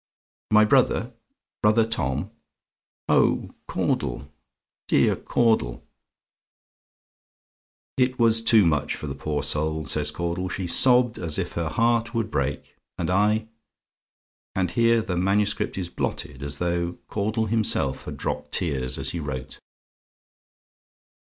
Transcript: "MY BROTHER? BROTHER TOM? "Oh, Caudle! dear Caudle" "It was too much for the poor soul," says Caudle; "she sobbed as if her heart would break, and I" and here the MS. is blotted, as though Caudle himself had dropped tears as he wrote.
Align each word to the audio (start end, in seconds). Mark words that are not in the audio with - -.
"MY 0.49 0.65
BROTHER? 0.65 1.13
BROTHER 1.61 1.85
TOM? 1.85 2.31
"Oh, 3.07 3.51
Caudle! 3.67 4.31
dear 4.87 5.15
Caudle" 5.15 5.83
"It 7.99 8.17
was 8.17 8.41
too 8.41 8.65
much 8.65 8.95
for 8.95 9.05
the 9.05 9.13
poor 9.13 9.43
soul," 9.43 9.85
says 9.85 10.09
Caudle; 10.09 10.49
"she 10.49 10.65
sobbed 10.65 11.19
as 11.19 11.37
if 11.37 11.51
her 11.51 11.69
heart 11.69 12.15
would 12.15 12.31
break, 12.31 12.77
and 12.97 13.11
I" 13.11 13.47
and 14.55 14.71
here 14.71 15.03
the 15.03 15.17
MS. 15.17 15.55
is 15.75 15.89
blotted, 15.89 16.41
as 16.41 16.57
though 16.57 16.97
Caudle 17.07 17.45
himself 17.45 18.05
had 18.05 18.17
dropped 18.17 18.53
tears 18.53 18.97
as 18.97 19.11
he 19.11 19.19
wrote. 19.19 19.59